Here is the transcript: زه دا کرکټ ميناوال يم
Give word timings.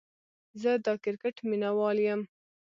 زه 0.61 0.71
دا 0.85 0.93
کرکټ 1.03 1.35
ميناوال 1.49 1.97
يم 2.07 2.21